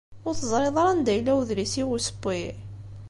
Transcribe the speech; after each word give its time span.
Ur 0.27 0.33
teẓriḍ 0.35 0.75
ara 0.81 0.91
anda 0.93 1.11
yella 1.15 1.33
udlis-iw 1.39 1.87
n 1.91 1.93
usewwi? 1.95 2.41